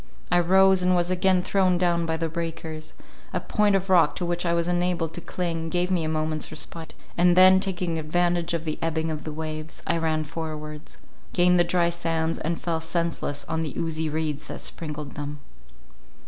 [0.31, 4.47] I rose, and was again thrown down by the breakers—a point of rock to which
[4.47, 8.65] I was enabled to cling, gave me a moment's respite; and then, taking advantage of
[8.65, 10.97] the ebbing of the waves, I ran forwards—
[11.33, 15.37] gained the dry sands, and fell senseless on the oozy reeds that sprinkled them.